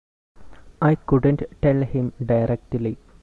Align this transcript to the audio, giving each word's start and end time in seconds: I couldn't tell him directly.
I 0.81 0.95
couldn't 0.95 1.43
tell 1.61 1.83
him 1.83 2.13
directly. 2.25 2.97